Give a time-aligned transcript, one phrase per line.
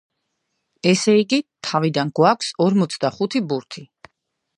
[0.91, 3.85] ესე იგი, თავიდან გვაქვს ორმოცდახუთი ბურთი.